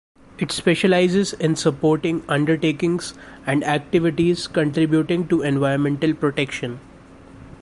[0.39, 3.13] It specializes in supporting undertakings
[3.45, 6.79] and activities contributing to environmental protection.